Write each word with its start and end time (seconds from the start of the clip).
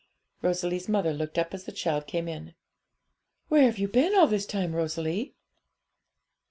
Rosalie's 0.41 0.89
mother 0.89 1.13
looked 1.13 1.37
up 1.37 1.53
as 1.53 1.65
the 1.65 1.71
child 1.71 2.07
came 2.07 2.27
in. 2.27 2.55
'Where 3.49 3.61
have 3.61 3.77
you 3.77 3.87
been 3.87 4.15
all 4.15 4.25
this 4.25 4.47
time, 4.47 4.73
Rosalie?' 4.73 5.35